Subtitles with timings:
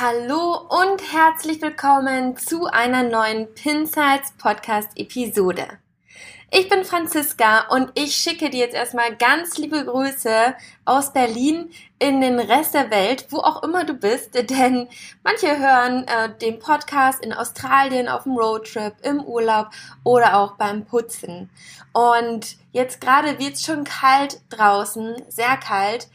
[0.00, 5.66] Hallo und herzlich willkommen zu einer neuen Pinsights Podcast Episode.
[6.52, 12.20] Ich bin Franziska und ich schicke dir jetzt erstmal ganz liebe Grüße aus Berlin in
[12.20, 14.86] den Rest der Welt, wo auch immer du bist, denn
[15.24, 19.70] manche hören äh, den Podcast in Australien auf dem Roadtrip, im Urlaub
[20.04, 21.50] oder auch beim Putzen.
[21.92, 26.06] Und jetzt gerade wird es schon kalt draußen, sehr kalt.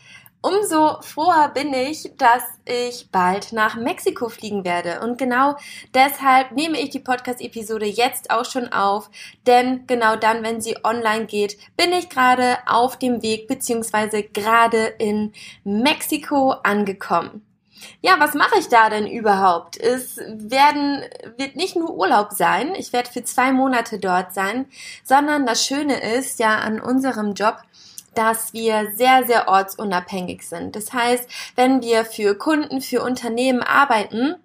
[0.46, 5.00] Umso froher bin ich, dass ich bald nach Mexiko fliegen werde.
[5.00, 5.56] Und genau
[5.94, 9.10] deshalb nehme ich die Podcast-Episode jetzt auch schon auf,
[9.48, 14.88] denn genau dann, wenn sie online geht, bin ich gerade auf dem Weg beziehungsweise gerade
[14.98, 15.32] in
[15.64, 17.46] Mexiko angekommen.
[18.02, 19.78] Ja, was mache ich da denn überhaupt?
[19.78, 21.04] Es werden,
[21.38, 24.66] wird nicht nur Urlaub sein, ich werde für zwei Monate dort sein,
[25.04, 27.58] sondern das Schöne ist ja an unserem Job,
[28.16, 30.76] dass wir sehr, sehr ortsunabhängig sind.
[30.76, 34.36] Das heißt, wenn wir für Kunden, für Unternehmen arbeiten,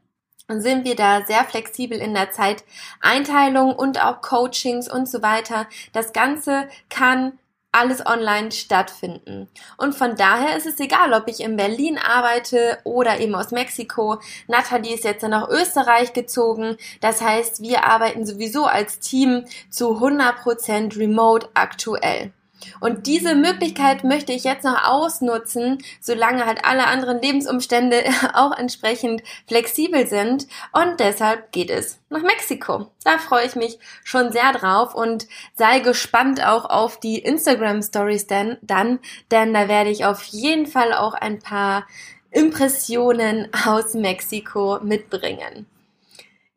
[0.48, 5.66] sind wir da sehr flexibel in der Zeiteinteilung und auch Coachings und so weiter.
[5.92, 7.38] Das Ganze kann
[7.70, 9.48] alles online stattfinden.
[9.77, 14.20] Und von daher ist es egal, ob ich in Berlin arbeite oder eben aus Mexiko.
[14.47, 16.77] Nathalie ist jetzt nach Österreich gezogen.
[17.00, 22.32] Das heißt, wir arbeiten sowieso als Team zu 100% remote aktuell.
[22.81, 29.23] Und diese Möglichkeit möchte ich jetzt noch ausnutzen, solange halt alle anderen Lebensumstände auch entsprechend
[29.47, 30.47] flexibel sind.
[30.73, 32.91] Und deshalb geht es nach Mexiko.
[33.05, 38.27] Da freue ich mich schon sehr drauf und sei gespannt auch auf die Instagram Stories
[38.27, 38.99] denn, dann,
[39.31, 41.87] denn da werde ich auf jeden Fall auch ein paar
[42.31, 45.66] Impressionen aus Mexiko mitbringen.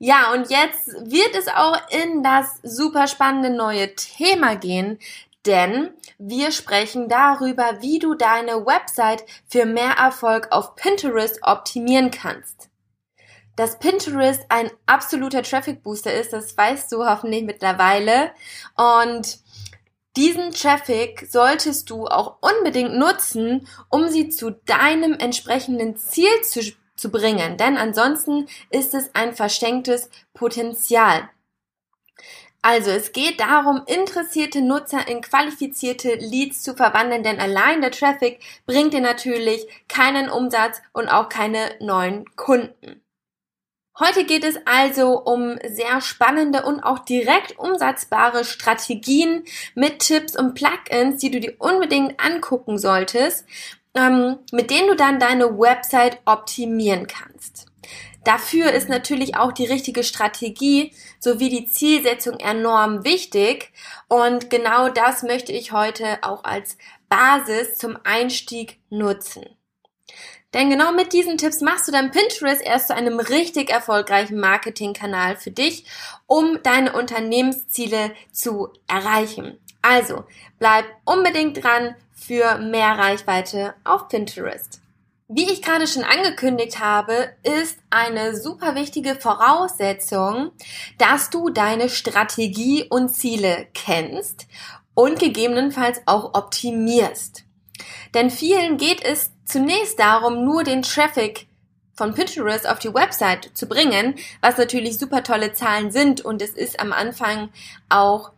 [0.04, 4.98] Ja, und jetzt wird es auch in das super spannende neue Thema gehen,
[5.46, 12.70] denn wir sprechen darüber, wie du deine Website für mehr Erfolg auf Pinterest optimieren kannst.
[13.56, 18.32] Dass Pinterest ein absoluter Traffic Booster ist, das weißt du hoffentlich mittlerweile.
[18.76, 19.40] Und
[20.16, 26.62] diesen Traffic solltest du auch unbedingt nutzen, um sie zu deinem entsprechenden Ziel zu,
[26.96, 27.58] zu bringen.
[27.58, 31.30] Denn ansonsten ist es ein verschenktes Potenzial.
[32.64, 38.40] Also es geht darum, interessierte Nutzer in qualifizierte Leads zu verwandeln, denn allein der Traffic
[38.68, 43.02] bringt dir natürlich keinen Umsatz und auch keine neuen Kunden.
[44.00, 49.44] Heute geht es also um sehr spannende und auch direkt umsatzbare Strategien
[49.76, 53.46] mit Tipps und Plugins, die du dir unbedingt angucken solltest,
[53.96, 57.71] ähm, mit denen du dann deine Website optimieren kannst.
[58.24, 63.72] Dafür ist natürlich auch die richtige Strategie sowie die Zielsetzung enorm wichtig.
[64.08, 66.78] Und genau das möchte ich heute auch als
[67.10, 69.46] Basis zum Einstieg nutzen.
[70.54, 75.38] Denn genau mit diesen Tipps machst du dein Pinterest erst zu einem richtig erfolgreichen Marketingkanal
[75.38, 75.86] für dich,
[76.28, 79.58] um deine Unternehmensziele zu erreichen.
[79.82, 80.26] Also
[80.60, 84.81] bleib unbedingt dran für mehr Reichweite auf Pinterest.
[85.34, 90.52] Wie ich gerade schon angekündigt habe, ist eine super wichtige Voraussetzung,
[90.98, 94.46] dass du deine Strategie und Ziele kennst
[94.94, 97.46] und gegebenenfalls auch optimierst.
[98.14, 101.48] Denn vielen geht es zunächst darum, nur den Traffic
[101.94, 106.52] von Pinterest auf die Website zu bringen, was natürlich super tolle Zahlen sind und es
[106.52, 107.52] ist am Anfang
[107.88, 108.32] auch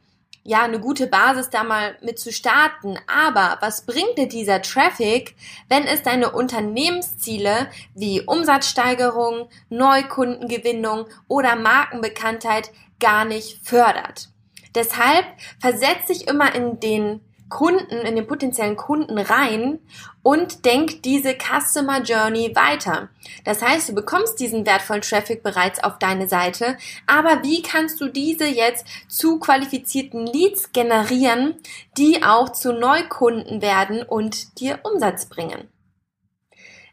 [0.44, 2.98] ja, eine gute Basis da mal mit zu starten.
[3.08, 5.36] Aber was bringt dir dieser Traffic,
[5.70, 14.30] wenn es deine Unternehmensziele wie Umsatzsteigerung, Neukundengewinnung oder Markenbekanntheit gar nicht fördert?
[14.76, 15.26] Deshalb
[15.60, 17.22] versetz dich immer in den
[17.54, 19.78] Kunden, in den potenziellen Kunden rein
[20.24, 23.10] und denk diese Customer Journey weiter.
[23.46, 28.08] Das heißt, du bekommst diesen wertvollen Traffic bereits auf deine Seite, aber wie kannst du
[28.08, 31.54] diese jetzt zu qualifizierten Leads generieren,
[31.96, 35.68] die auch zu Neukunden werden und dir Umsatz bringen?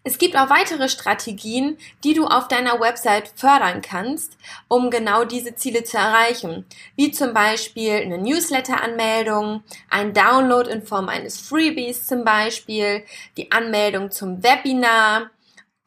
[0.02, 5.55] Es gibt auch weitere Strategien, die du auf deiner Website fördern kannst, um genau diese
[5.55, 6.64] Ziele zu erreichen,
[6.97, 13.05] wie zum Beispiel eine Newsletter-Anmeldung, ein Download in Form eines Freebies zum Beispiel,
[13.37, 15.31] die Anmeldung zum Webinar,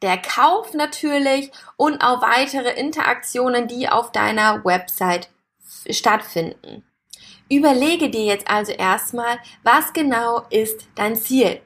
[0.00, 5.28] der Kauf natürlich und auch weitere Interaktionen, die auf deiner Website
[5.90, 6.84] stattfinden.
[7.50, 11.60] Überlege dir jetzt also erstmal, was genau ist dein Ziel.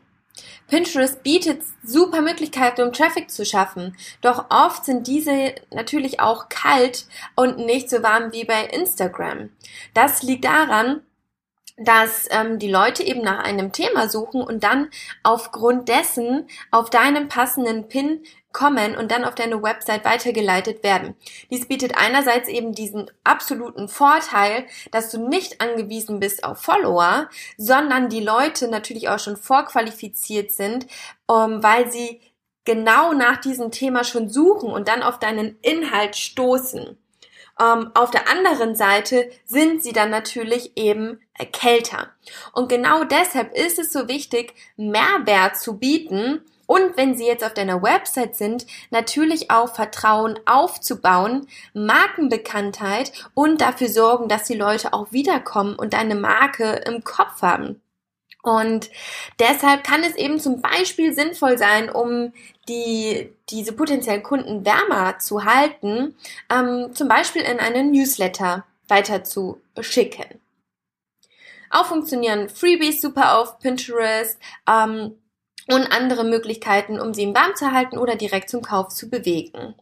[0.69, 3.97] Pinterest bietet super Möglichkeiten, um Traffic zu schaffen.
[4.21, 9.51] Doch oft sind diese natürlich auch kalt und nicht so warm wie bei Instagram.
[9.95, 11.01] Das liegt daran,
[11.79, 14.91] dass ähm, die Leute eben nach einem Thema suchen und dann
[15.23, 18.23] aufgrund dessen auf deinem passenden Pin
[18.53, 21.15] kommen und dann auf deine Website weitergeleitet werden.
[21.51, 28.09] Dies bietet einerseits eben diesen absoluten Vorteil, dass du nicht angewiesen bist auf Follower, sondern
[28.09, 30.87] die Leute natürlich auch schon vorqualifiziert sind,
[31.31, 32.21] ähm, weil sie
[32.65, 36.99] genau nach diesem Thema schon suchen und dann auf deinen Inhalt stoßen.
[37.61, 41.21] Ähm, auf der anderen Seite sind sie dann natürlich eben
[41.53, 42.11] kälter.
[42.53, 47.55] Und genau deshalb ist es so wichtig, Mehrwert zu bieten und wenn sie jetzt auf
[47.55, 55.11] deiner Website sind, natürlich auch Vertrauen aufzubauen, Markenbekanntheit und dafür sorgen, dass die Leute auch
[55.11, 57.81] wiederkommen und deine Marke im Kopf haben.
[58.43, 58.91] Und
[59.41, 62.33] deshalb kann es eben zum Beispiel sinnvoll sein, um
[62.69, 66.15] die, diese potenziellen Kunden wärmer zu halten,
[66.51, 70.41] ähm, zum Beispiel in einen Newsletter weiter zu schicken.
[71.71, 75.19] Auch funktionieren Freebies super auf Pinterest ähm,
[75.69, 79.75] und andere Möglichkeiten, um sie warm zu halten oder direkt zum Kauf zu bewegen.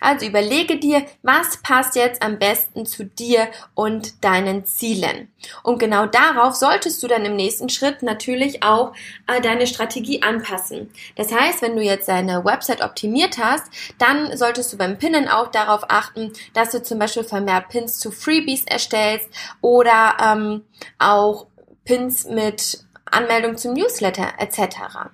[0.00, 5.28] Also überlege dir, was passt jetzt am besten zu dir und deinen Zielen.
[5.62, 8.92] Und genau darauf solltest du dann im nächsten Schritt natürlich auch
[9.26, 10.90] äh, deine Strategie anpassen.
[11.16, 13.64] Das heißt, wenn du jetzt deine Website optimiert hast,
[13.98, 18.10] dann solltest du beim Pinnen auch darauf achten, dass du zum Beispiel vermehrt Pins zu
[18.10, 19.28] Freebies erstellst
[19.60, 20.64] oder ähm,
[20.98, 21.46] auch
[21.84, 25.10] Pins mit Anmeldung zum Newsletter etc.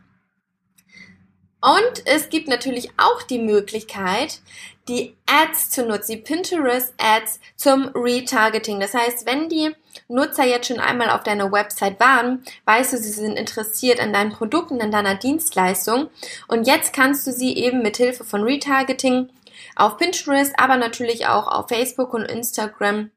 [1.62, 4.40] Und es gibt natürlich auch die Möglichkeit,
[4.88, 8.80] die Ads zu nutzen, die Pinterest Ads zum Retargeting.
[8.80, 9.70] Das heißt, wenn die
[10.08, 14.32] Nutzer jetzt schon einmal auf deiner Website waren, weißt du, sie sind interessiert an deinen
[14.32, 16.10] Produkten, an deiner Dienstleistung.
[16.48, 19.28] Und jetzt kannst du sie eben mit Hilfe von Retargeting
[19.76, 23.12] auf Pinterest, aber natürlich auch auf Facebook und Instagram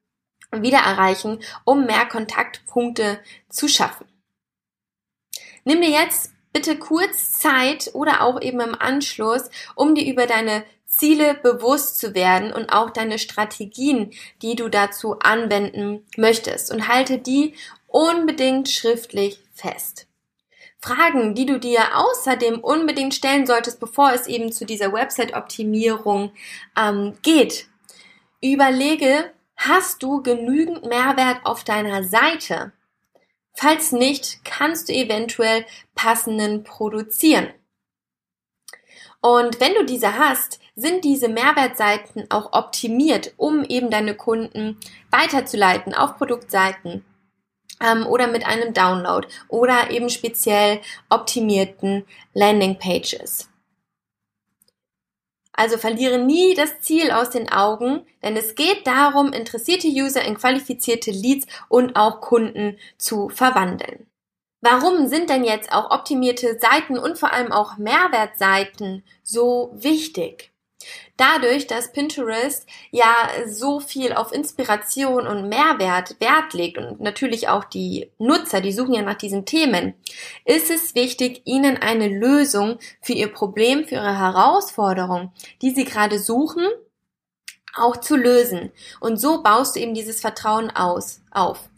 [0.51, 3.19] wieder erreichen, um mehr Kontaktpunkte
[3.49, 4.05] zu schaffen.
[5.63, 10.63] Nimm dir jetzt bitte kurz Zeit oder auch eben im Anschluss, um dir über deine
[10.85, 17.17] Ziele bewusst zu werden und auch deine Strategien, die du dazu anwenden möchtest und halte
[17.17, 17.55] die
[17.87, 20.07] unbedingt schriftlich fest.
[20.79, 26.31] Fragen, die du dir außerdem unbedingt stellen solltest, bevor es eben zu dieser Website-Optimierung
[26.79, 27.67] ähm, geht.
[28.41, 32.71] Überlege, hast du genügend Mehrwert auf deiner Seite?
[33.55, 35.65] Falls nicht, kannst du eventuell
[35.95, 37.53] passenden produzieren.
[39.21, 44.77] Und wenn du diese hast, sind diese Mehrwertseiten auch optimiert, um eben deine Kunden
[45.09, 47.05] weiterzuleiten auf Produktseiten
[47.81, 53.49] ähm, oder mit einem Download oder eben speziell optimierten Landingpages.
[55.55, 60.35] Also verliere nie das Ziel aus den Augen, denn es geht darum, interessierte User in
[60.37, 64.05] qualifizierte Leads und auch Kunden zu verwandeln.
[64.61, 70.51] Warum sind denn jetzt auch optimierte Seiten und vor allem auch Mehrwertseiten so wichtig?
[71.17, 77.63] Dadurch, dass Pinterest ja so viel auf Inspiration und Mehrwert Wert legt und natürlich auch
[77.63, 79.93] die Nutzer, die suchen ja nach diesen Themen,
[80.43, 86.19] ist es wichtig, ihnen eine Lösung für ihr Problem, für ihre Herausforderung, die sie gerade
[86.19, 86.65] suchen,
[87.73, 88.71] auch zu lösen.
[88.99, 91.69] Und so baust du eben dieses Vertrauen aus, auf.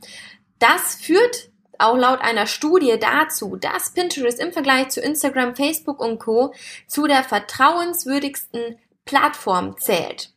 [0.59, 1.49] Das führt
[1.79, 6.53] auch laut einer Studie dazu, dass Pinterest im Vergleich zu Instagram, Facebook und Co.
[6.87, 10.31] zu der vertrauenswürdigsten Plattform zählt.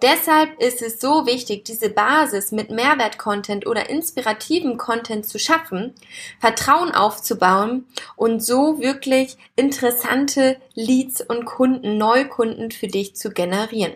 [0.00, 5.92] Deshalb ist es so wichtig, diese Basis mit Mehrwert-Content oder inspirativem Content zu schaffen,
[6.40, 7.84] Vertrauen aufzubauen
[8.14, 13.94] und so wirklich interessante Leads und Kunden, Neukunden für dich zu generieren.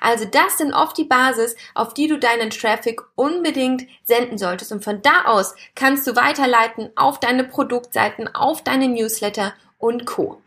[0.00, 4.70] Also das sind oft die Basis, auf die du deinen Traffic unbedingt senden solltest.
[4.70, 10.42] Und von da aus kannst du weiterleiten auf deine Produktseiten, auf deine Newsletter und Co.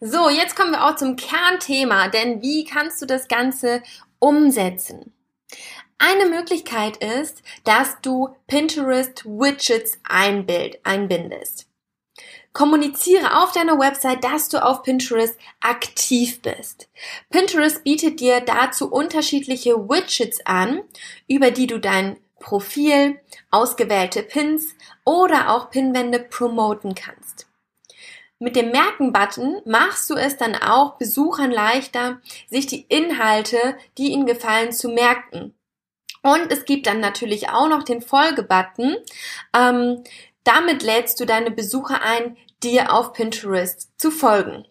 [0.00, 3.82] So, jetzt kommen wir auch zum Kernthema, denn wie kannst du das Ganze
[4.18, 5.12] umsetzen?
[5.98, 11.66] Eine Möglichkeit ist, dass du Pinterest Widgets einbild, einbindest.
[12.52, 16.88] Kommuniziere auf deiner Website, dass du auf Pinterest aktiv bist.
[17.30, 20.82] Pinterest bietet dir dazu unterschiedliche Widgets an,
[21.28, 23.20] über die du dein Profil,
[23.50, 27.45] ausgewählte Pins oder auch Pinwände promoten kannst.
[28.38, 34.26] Mit dem Merken-Button machst du es dann auch Besuchern leichter, sich die Inhalte, die ihnen
[34.26, 35.54] gefallen, zu merken.
[36.22, 38.96] Und es gibt dann natürlich auch noch den Folge-Button.
[39.54, 40.04] Ähm,
[40.44, 44.66] damit lädst du deine Besucher ein, dir auf Pinterest zu folgen.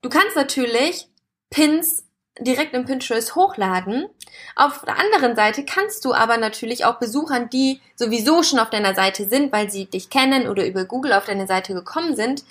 [0.00, 1.08] Du kannst natürlich
[1.50, 2.07] Pins
[2.40, 4.08] direkt im Pinterest hochladen.
[4.56, 8.94] Auf der anderen Seite kannst du aber natürlich auch Besuchern, die sowieso schon auf deiner
[8.94, 12.44] Seite sind, weil sie dich kennen oder über Google auf deine Seite gekommen sind,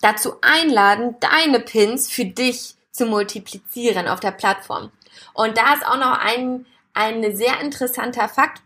[0.00, 4.90] dazu einladen, deine Pins für dich zu multiplizieren auf der Plattform.
[5.34, 8.62] Und da ist auch noch ein, ein sehr interessanter Fakt.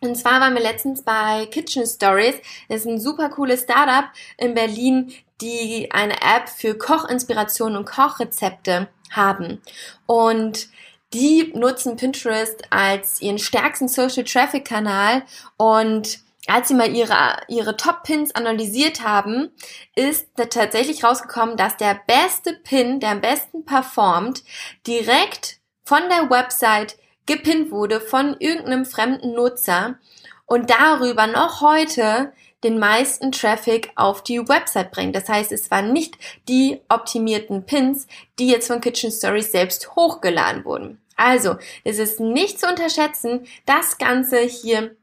[0.00, 2.34] Und zwar waren wir letztens bei Kitchen Stories.
[2.68, 8.88] Das ist ein super cooles Startup in Berlin, die eine App für Kochinspiration und Kochrezepte
[9.12, 9.62] haben.
[10.06, 10.68] Und
[11.14, 15.22] die nutzen Pinterest als ihren stärksten Social Traffic Kanal
[15.56, 19.50] und als sie mal ihre, ihre Top-Pins analysiert haben,
[19.94, 24.42] ist tatsächlich rausgekommen, dass der beste Pin, der am besten performt,
[24.86, 29.98] direkt von der Website gepinnt wurde von irgendeinem fremden Nutzer
[30.46, 35.16] und darüber noch heute den meisten Traffic auf die Website bringt.
[35.16, 36.16] Das heißt, es waren nicht
[36.48, 38.06] die optimierten Pins,
[38.38, 41.00] die jetzt von Kitchen Stories selbst hochgeladen wurden.
[41.16, 44.96] Also, es ist nicht zu unterschätzen, das Ganze hier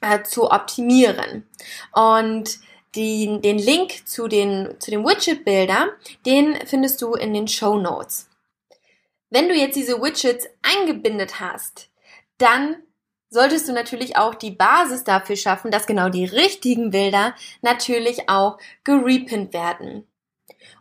[0.00, 1.46] äh, zu optimieren.
[1.92, 2.58] Und
[2.94, 5.88] die, den Link zu den, zu dem Widget-Bilder,
[6.24, 8.28] den findest du in den Show Notes.
[9.28, 11.90] Wenn du jetzt diese Widgets eingebindet hast,
[12.38, 12.76] dann
[13.36, 18.58] solltest du natürlich auch die Basis dafür schaffen, dass genau die richtigen Bilder natürlich auch
[18.82, 20.06] gerepinnt werden.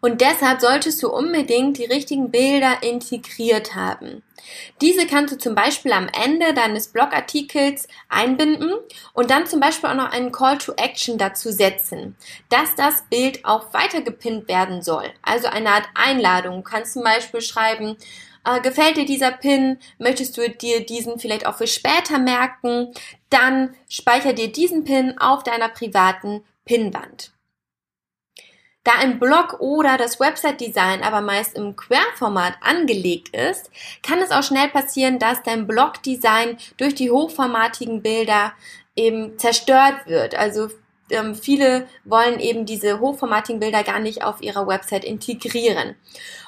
[0.01, 4.24] Und deshalb solltest du unbedingt die richtigen Bilder integriert haben.
[4.81, 8.74] Diese kannst du zum Beispiel am Ende deines Blogartikels einbinden
[9.13, 12.15] und dann zum Beispiel auch noch einen Call to Action dazu setzen,
[12.50, 15.12] dass das Bild auch weiter gepinnt werden soll.
[15.24, 16.57] Also eine Art Einladung.
[16.57, 17.97] Du kannst zum Beispiel schreiben,
[18.45, 19.77] äh, gefällt dir dieser Pin?
[19.97, 22.93] Möchtest du dir diesen vielleicht auch für später merken?
[23.29, 27.31] Dann speicher dir diesen Pin auf deiner privaten Pinwand.
[28.85, 33.71] Da ein Blog oder das Website-Design aber meist im Querformat angelegt ist,
[34.03, 38.53] kann es auch schnell passieren, dass dein Blog-Design durch die hochformatigen Bilder
[38.95, 40.35] eben zerstört wird.
[40.35, 40.69] Also
[41.09, 45.95] ähm, viele wollen eben diese hochformatigen Bilder gar nicht auf ihrer Website integrieren.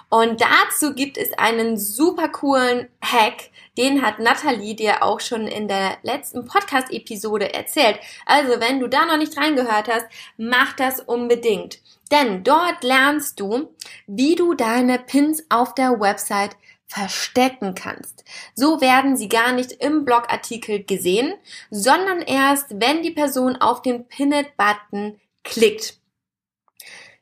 [0.10, 5.68] Und dazu gibt es einen super coolen Hack, den hat Nathalie dir auch schon in
[5.68, 8.00] der letzten Podcast-Episode erzählt.
[8.26, 10.06] Also, wenn du da noch nicht reingehört hast,
[10.38, 11.80] mach das unbedingt.
[12.10, 13.70] Denn dort lernst du,
[14.08, 16.56] wie du deine Pins auf der Website
[16.88, 18.24] verstecken kannst.
[18.56, 21.34] So werden sie gar nicht im Blogartikel gesehen,
[21.70, 25.98] sondern erst, wenn die Person auf den Pinned-Button klickt.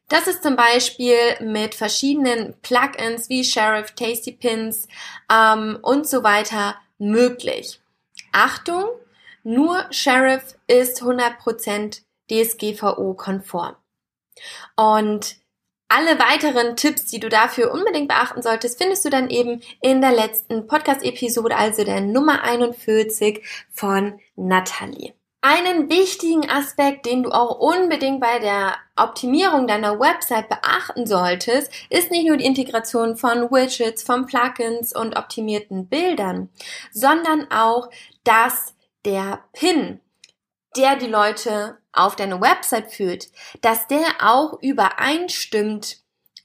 [0.08, 4.88] Das ist zum Beispiel mit verschiedenen Plugins wie Sheriff, Tasty Pins
[5.32, 7.80] ähm, und so weiter möglich.
[8.32, 8.86] Achtung,
[9.44, 13.76] nur Sheriff ist 100% DSGVO-konform.
[14.76, 15.38] Und
[15.88, 20.12] alle weiteren Tipps, die du dafür unbedingt beachten solltest, findest du dann eben in der
[20.12, 25.14] letzten Podcast-Episode, also der Nummer 41 von Natalie.
[25.48, 32.10] Einen wichtigen Aspekt, den du auch unbedingt bei der Optimierung deiner Website beachten solltest, ist
[32.10, 36.50] nicht nur die Integration von Widgets, von Plugins und optimierten Bildern,
[36.92, 37.92] sondern auch,
[38.24, 38.74] dass
[39.06, 40.00] der Pin,
[40.78, 43.28] der die Leute auf deine Website führt,
[43.62, 45.98] dass der auch übereinstimmt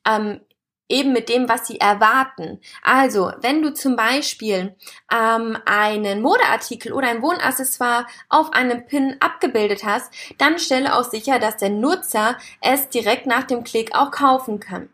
[0.07, 0.43] ähm,
[0.91, 2.61] eben mit dem, was sie erwarten.
[2.83, 4.77] Also, wenn du zum Beispiel
[5.13, 11.39] ähm, einen Modeartikel oder ein Wohnaccessoire auf einem Pin abgebildet hast, dann stelle auch sicher,
[11.39, 14.91] dass der Nutzer es direkt nach dem Klick auch kaufen kann.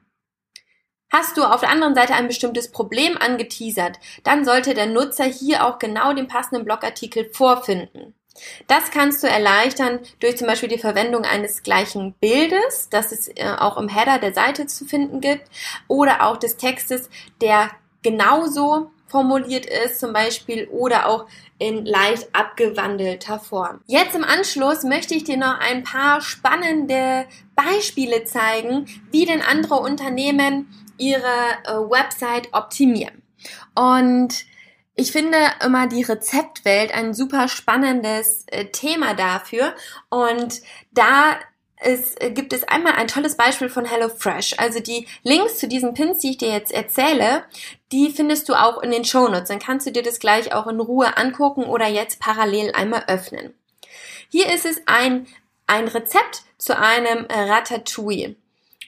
[1.11, 5.65] Hast du auf der anderen Seite ein bestimmtes Problem angeteasert, dann sollte der Nutzer hier
[5.65, 8.15] auch genau den passenden Blogartikel vorfinden.
[8.67, 13.55] Das kannst du erleichtern durch zum Beispiel die Verwendung eines gleichen Bildes, das es äh,
[13.59, 15.45] auch im Header der Seite zu finden gibt,
[15.89, 17.09] oder auch des Textes,
[17.41, 17.71] der
[18.03, 21.27] genauso formuliert ist, zum Beispiel, oder auch
[21.59, 23.81] in leicht abgewandelter Form.
[23.87, 29.77] Jetzt im Anschluss möchte ich dir noch ein paar spannende Beispiele zeigen, wie denn andere
[29.77, 31.21] Unternehmen ihre
[31.65, 33.23] äh, Website optimieren.
[33.75, 34.45] Und
[34.97, 39.75] ich finde immer die Rezeptwelt ein super spannendes äh, Thema dafür
[40.09, 41.39] und da
[41.79, 44.55] es äh, gibt es einmal ein tolles Beispiel von HelloFresh.
[44.59, 47.45] Also die Links zu diesen Pins, die ich dir jetzt erzähle,
[47.93, 49.49] die findest du auch in den Shownotes.
[49.49, 53.53] Dann kannst du dir das gleich auch in Ruhe angucken oder jetzt parallel einmal öffnen.
[54.31, 55.27] Hier ist es ein,
[55.67, 58.37] ein Rezept zu einem Ratatouille.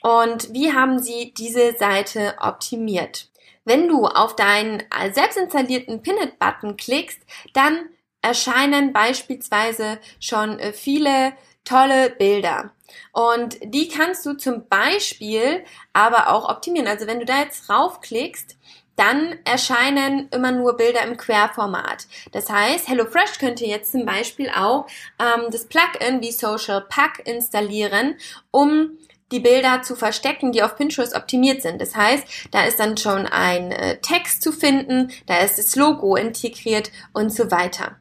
[0.00, 3.28] Und wie haben sie diese Seite optimiert?
[3.64, 7.20] Wenn du auf deinen selbst installierten Pinit-Button klickst,
[7.52, 7.88] dann
[8.22, 11.32] erscheinen beispielsweise schon äh, viele
[11.64, 12.72] tolle Bilder.
[13.12, 16.88] Und die kannst du zum Beispiel aber auch optimieren.
[16.88, 18.56] Also wenn du da jetzt raufklickst,
[18.96, 22.08] dann erscheinen immer nur Bilder im Querformat.
[22.32, 24.86] Das heißt, HelloFresh könnte jetzt zum Beispiel auch
[25.20, 28.16] ähm, das Plugin wie Social Pack installieren,
[28.50, 28.98] um
[29.32, 31.80] die Bilder zu verstecken, die auf Pinterest optimiert sind.
[31.80, 36.16] Das heißt, da ist dann schon ein äh, Text zu finden, da ist das Logo
[36.16, 37.96] integriert und so weiter.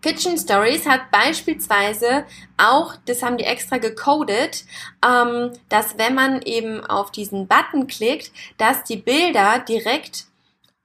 [0.00, 2.24] Kitchen Stories hat beispielsweise
[2.56, 4.64] auch, das haben die extra gecodet,
[5.04, 10.26] ähm, dass wenn man eben auf diesen Button klickt, dass die Bilder direkt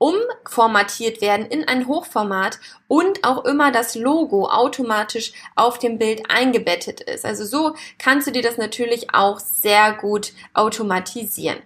[0.04, 7.00] umformatiert werden in ein Hochformat und auch immer das Logo automatisch auf dem Bild eingebettet
[7.00, 7.24] ist.
[7.24, 11.62] Also so kannst du dir das natürlich auch sehr gut automatisieren.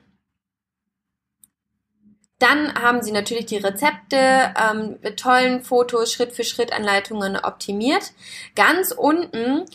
[2.37, 8.11] Dann haben sie natürlich die Rezepte ähm, mit tollen Fotos, Schritt-für-Schritt-Anleitungen optimiert.
[8.55, 9.65] Ganz unten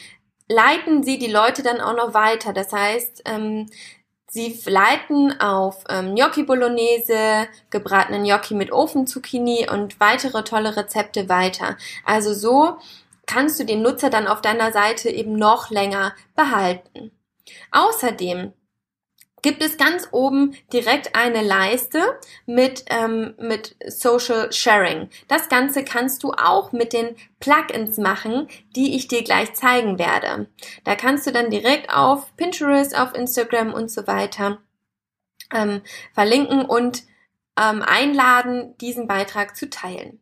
[0.49, 2.52] leiten sie die Leute dann auch noch weiter.
[2.52, 3.69] Das heißt, ähm,
[4.32, 11.76] sie leiten auf ähm, Gnocchi Bolognese, gebratenen Gnocchi mit Ofenzucchini und weitere tolle Rezepte weiter.
[12.06, 12.78] Also so
[13.26, 17.12] kannst du den Nutzer dann auf deiner Seite eben noch länger behalten.
[17.72, 18.54] Außerdem
[19.42, 25.11] gibt es ganz oben direkt eine Leiste mit, ähm, mit Social Sharing.
[25.28, 30.46] Das Ganze kannst du auch mit den Plugins machen, die ich dir gleich zeigen werde.
[30.84, 34.58] Da kannst du dann direkt auf Pinterest, auf Instagram und so weiter
[35.52, 35.82] ähm,
[36.14, 37.02] verlinken und
[37.61, 40.20] ähm, einladen, diesen Beitrag zu teilen.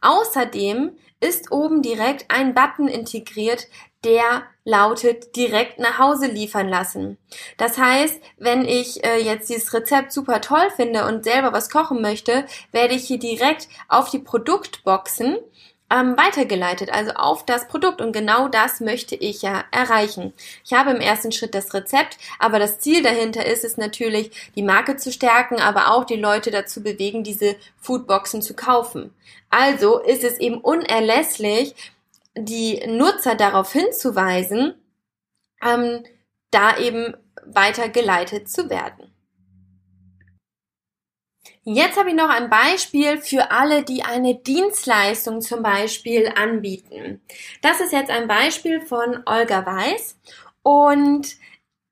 [0.00, 3.68] Außerdem ist oben direkt ein Button integriert,
[4.04, 7.18] der lautet direkt nach Hause liefern lassen.
[7.56, 12.00] Das heißt, wenn ich äh, jetzt dieses Rezept super toll finde und selber was kochen
[12.00, 15.38] möchte, werde ich hier direkt auf die Produktboxen
[15.92, 18.00] ähm, weitergeleitet, also auf das Produkt.
[18.00, 20.32] Und genau das möchte ich ja erreichen.
[20.64, 24.62] Ich habe im ersten Schritt das Rezept, aber das Ziel dahinter ist es natürlich, die
[24.62, 29.12] Marke zu stärken, aber auch die Leute dazu bewegen, diese Foodboxen zu kaufen.
[29.50, 31.74] Also ist es eben unerlässlich,
[32.36, 34.74] die Nutzer darauf hinzuweisen,
[35.62, 36.04] ähm,
[36.50, 39.12] da eben weitergeleitet zu werden.
[41.64, 47.20] Jetzt habe ich noch ein Beispiel für alle, die eine Dienstleistung zum Beispiel anbieten.
[47.60, 50.18] Das ist jetzt ein Beispiel von Olga Weiß
[50.62, 51.36] und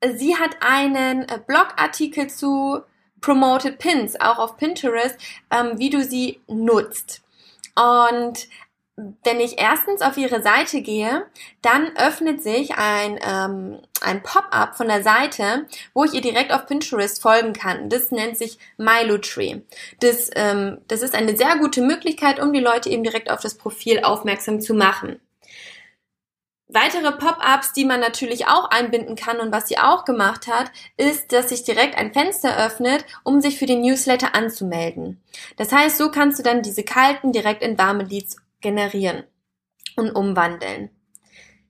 [0.05, 2.81] sie hat einen Blogartikel zu
[3.21, 5.17] Promoted Pins, auch auf Pinterest,
[5.51, 7.23] ähm, wie du sie nutzt.
[7.77, 8.49] Und
[9.25, 11.27] wenn ich erstens auf ihre Seite gehe,
[11.63, 16.67] dann öffnet sich ein, ähm, ein Pop-up von der Seite, wo ich ihr direkt auf
[16.67, 17.89] Pinterest folgen kann.
[17.89, 19.61] Das nennt sich MyLutree.
[20.01, 23.55] Das, ähm, das ist eine sehr gute Möglichkeit, um die Leute eben direkt auf das
[23.55, 25.21] Profil aufmerksam zu machen.
[26.73, 31.33] Weitere Pop-ups, die man natürlich auch einbinden kann und was sie auch gemacht hat, ist,
[31.33, 35.21] dass sich direkt ein Fenster öffnet, um sich für den Newsletter anzumelden.
[35.57, 39.25] Das heißt, so kannst du dann diese kalten direkt in warme Leads generieren
[39.97, 40.91] und umwandeln.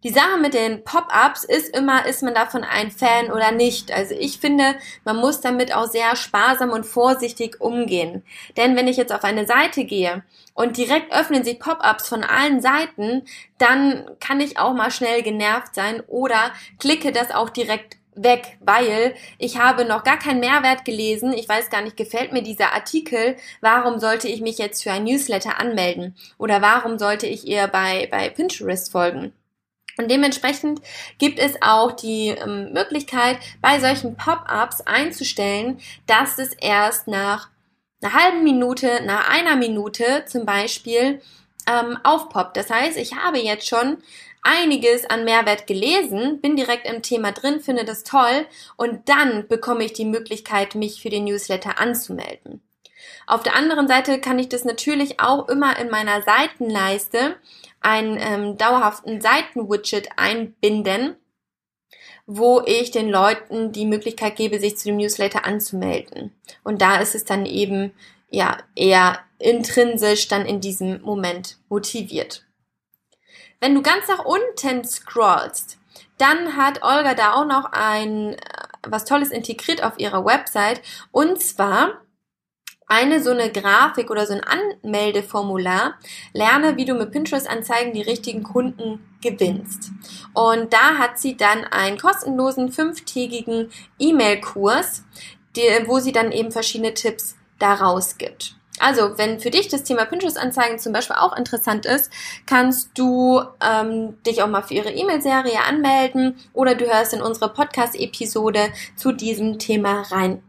[0.02, 3.92] Die Sache mit den Pop-ups ist immer, ist man davon ein Fan oder nicht.
[3.92, 8.24] Also ich finde, man muss damit auch sehr sparsam und vorsichtig umgehen.
[8.56, 10.22] Denn wenn ich jetzt auf eine Seite gehe
[10.54, 13.26] und direkt öffnen sich Pop-ups von allen Seiten,
[13.58, 19.14] dann kann ich auch mal schnell genervt sein oder klicke das auch direkt weg, weil
[19.38, 21.32] ich habe noch gar keinen Mehrwert gelesen.
[21.32, 23.36] Ich weiß gar nicht, gefällt mir dieser Artikel.
[23.60, 26.16] Warum sollte ich mich jetzt für ein Newsletter anmelden?
[26.38, 29.32] Oder warum sollte ich ihr bei, bei Pinterest folgen?
[29.96, 30.80] Und dementsprechend
[31.18, 37.50] gibt es auch die ähm, Möglichkeit, bei solchen Pop-ups einzustellen, dass es erst nach
[38.02, 41.20] einer halben Minute, nach einer Minute zum Beispiel
[41.70, 42.56] ähm, aufpoppt.
[42.56, 43.98] Das heißt, ich habe jetzt schon
[44.42, 49.84] einiges an Mehrwert gelesen, bin direkt im Thema drin, finde das toll und dann bekomme
[49.84, 52.62] ich die Möglichkeit, mich für den Newsletter anzumelden.
[53.26, 57.36] Auf der anderen Seite kann ich das natürlich auch immer in meiner Seitenleiste
[57.80, 61.16] einen ähm, dauerhaften Seitenwidget einbinden,
[62.26, 66.34] wo ich den Leuten die Möglichkeit gebe, sich zu dem Newsletter anzumelden.
[66.64, 67.92] Und da ist es dann eben
[68.30, 72.44] ja eher intrinsisch dann in diesem Moment motiviert.
[73.60, 75.78] Wenn du ganz nach unten scrollst,
[76.18, 78.38] dann hat Olga da auch noch ein äh,
[78.86, 80.80] was Tolles integriert auf ihrer Website
[81.12, 82.00] und zwar
[82.86, 85.94] eine so eine Grafik oder so ein Anmeldeformular,
[86.32, 89.92] lerne, wie du mit Pinterest-Anzeigen die richtigen Kunden gewinnst.
[90.34, 95.04] Und da hat sie dann einen kostenlosen fünftägigen E-Mail-Kurs,
[95.86, 98.56] wo sie dann eben verschiedene Tipps daraus gibt.
[98.80, 102.10] Also, wenn für dich das Thema Pinterest-Anzeigen zum Beispiel auch interessant ist,
[102.46, 107.52] kannst du ähm, dich auch mal für ihre E-Mail-Serie anmelden oder du hörst in unsere
[107.52, 110.42] Podcast-Episode zu diesem Thema rein.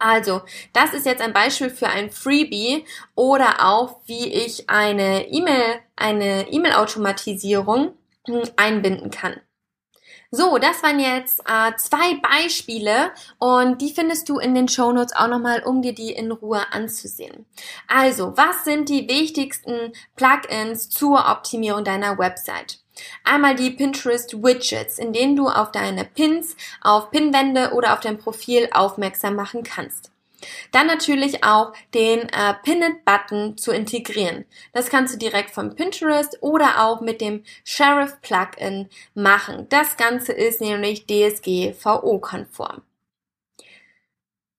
[0.00, 5.80] Also, das ist jetzt ein Beispiel für ein Freebie oder auch, wie ich eine E-Mail,
[5.94, 7.92] eine E-Mail-Automatisierung
[8.26, 9.40] hm, einbinden kann.
[10.30, 15.16] So, das waren jetzt äh, zwei Beispiele und die findest du in den Show Notes
[15.16, 17.46] auch nochmal, um dir die in Ruhe anzusehen.
[17.86, 22.78] Also, was sind die wichtigsten Plugins zur Optimierung deiner Website?
[23.24, 28.18] Einmal die Pinterest Widgets, in denen du auf deine Pins, auf Pinwände oder auf dein
[28.18, 30.10] Profil aufmerksam machen kannst.
[30.72, 34.44] Dann natürlich auch den äh, Pin-It-Button zu integrieren.
[34.72, 39.66] Das kannst du direkt vom Pinterest oder auch mit dem Sheriff-Plugin machen.
[39.68, 42.82] Das Ganze ist nämlich DSGVO-konform.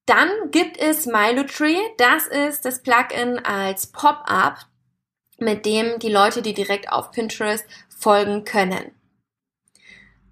[0.06, 1.78] Dann gibt es Milotree.
[1.98, 4.66] Das ist das Plugin als Pop-up,
[5.38, 8.99] mit dem die Leute, die direkt auf Pinterest folgen können.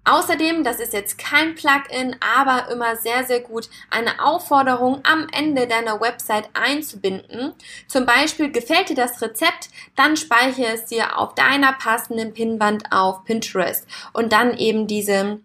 [0.08, 5.66] Außerdem, das ist jetzt kein Plugin, aber immer sehr, sehr gut, eine Aufforderung am Ende
[5.66, 7.52] deiner Website einzubinden.
[7.88, 13.24] Zum Beispiel gefällt dir das Rezept, dann speichere es dir auf deiner passenden Pinwand auf
[13.24, 15.40] Pinterest und dann eben diese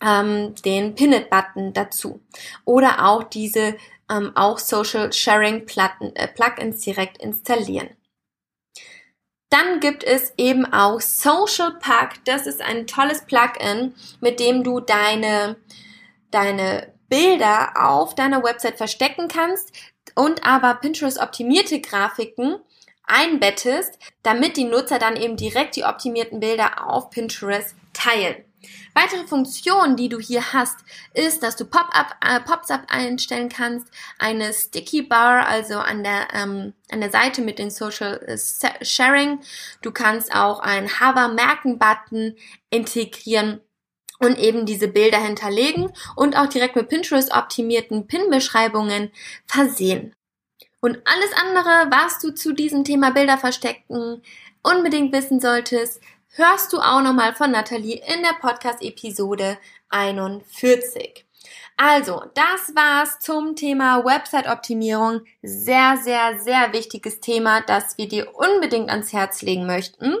[0.00, 2.20] ähm, den Pin-It-Button dazu.
[2.64, 3.76] Oder auch diese
[4.08, 5.66] ähm, auch Social Sharing
[6.14, 7.90] äh, Plugins direkt installieren.
[9.50, 12.24] Dann gibt es eben auch Social Pack.
[12.24, 15.56] Das ist ein tolles Plugin, mit dem du deine,
[16.30, 19.72] deine Bilder auf deiner Website verstecken kannst
[20.14, 22.60] und aber Pinterest optimierte Grafiken
[23.04, 28.44] einbettest, damit die Nutzer dann eben direkt die optimierten Bilder auf Pinterest teilen.
[28.94, 30.78] Weitere Funktionen, die du hier hast,
[31.14, 33.86] ist, dass du Pop-up, äh, Pops-up einstellen kannst,
[34.18, 39.40] eine Sticky Bar, also an der ähm, an der Seite mit den Social äh, Sharing.
[39.82, 42.36] Du kannst auch einen Hover-Merken-Button
[42.70, 43.60] integrieren
[44.18, 49.10] und eben diese Bilder hinterlegen und auch direkt mit Pinterest optimierten Pin-Beschreibungen
[49.46, 50.12] versehen.
[50.80, 54.22] Und alles andere, was du zu diesem Thema Bilder verstecken
[54.62, 56.00] unbedingt wissen solltest,
[56.32, 61.26] hörst du auch nochmal von Nathalie in der Podcast-Episode 41.
[61.76, 65.22] Also, das war's zum Thema Website-Optimierung.
[65.42, 70.14] Sehr, sehr, sehr wichtiges Thema, das wir dir unbedingt ans Herz legen möchten.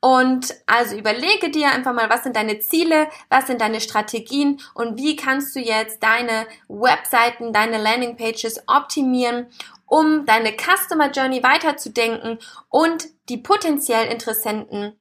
[0.00, 4.98] Und also überlege dir einfach mal, was sind deine Ziele, was sind deine Strategien und
[4.98, 9.46] wie kannst du jetzt deine Webseiten, deine Landingpages optimieren,
[9.86, 14.99] um deine Customer Journey weiterzudenken und die potenziell Interessenten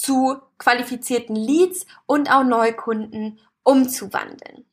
[0.00, 4.64] zu qualifizierten Leads und auch Neukunden umzuwandeln.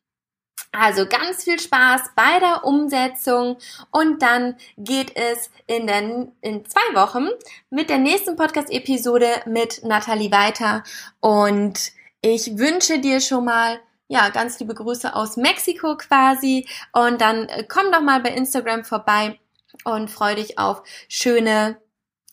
[0.72, 3.58] Also ganz viel Spaß bei der Umsetzung
[3.90, 7.28] und dann geht es in, den, in zwei Wochen
[7.70, 10.82] mit der nächsten Podcast-Episode mit Nathalie weiter
[11.20, 17.48] und ich wünsche dir schon mal ja, ganz liebe Grüße aus Mexiko quasi und dann
[17.48, 19.38] äh, komm doch mal bei Instagram vorbei
[19.84, 21.78] und freu dich auf schöne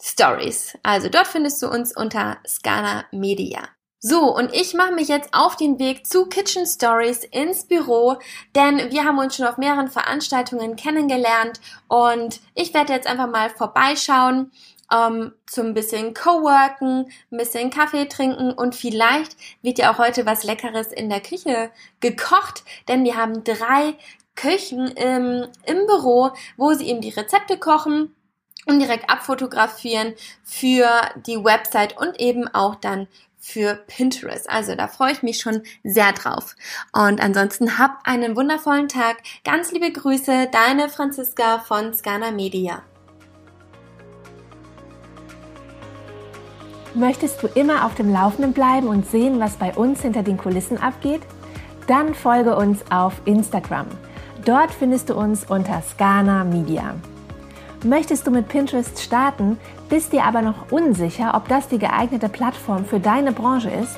[0.05, 0.77] Stories.
[0.83, 3.67] Also dort findest du uns unter Scana Media.
[3.99, 8.17] So, und ich mache mich jetzt auf den Weg zu Kitchen Stories ins Büro,
[8.55, 13.49] denn wir haben uns schon auf mehreren Veranstaltungen kennengelernt und ich werde jetzt einfach mal
[13.49, 14.51] vorbeischauen,
[14.91, 20.43] ähm, zum bisschen Coworken, ein bisschen Kaffee trinken und vielleicht wird ja auch heute was
[20.43, 23.95] Leckeres in der Küche gekocht, denn wir haben drei
[24.35, 28.14] Köchen im, im Büro, wo sie eben die Rezepte kochen
[28.65, 30.87] und direkt abfotografieren für
[31.25, 33.07] die Website und eben auch dann
[33.39, 34.49] für Pinterest.
[34.49, 36.55] Also da freue ich mich schon sehr drauf.
[36.91, 39.17] Und ansonsten hab einen wundervollen Tag.
[39.43, 42.81] Ganz liebe Grüße, deine Franziska von Scana Media.
[46.95, 50.81] Möchtest du immer auf dem Laufenden bleiben und sehen, was bei uns hinter den Kulissen
[50.81, 51.21] abgeht?
[51.87, 53.87] Dann folge uns auf Instagram.
[54.43, 56.95] Dort findest du uns unter Scana Media.
[57.83, 59.57] Möchtest du mit Pinterest starten,
[59.89, 63.95] bist dir aber noch unsicher, ob das die geeignete Plattform für deine Branche ist?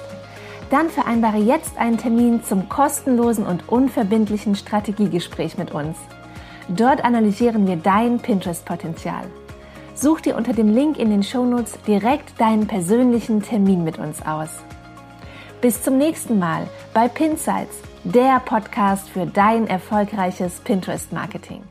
[0.70, 5.98] Dann vereinbare jetzt einen Termin zum kostenlosen und unverbindlichen Strategiegespräch mit uns.
[6.68, 9.24] Dort analysieren wir dein Pinterest-Potenzial.
[9.96, 14.50] Such dir unter dem Link in den Shownotes direkt deinen persönlichen Termin mit uns aus.
[15.62, 21.64] Bis zum nächsten Mal bei Pinsights, der Podcast für dein erfolgreiches Pinterest-Marketing.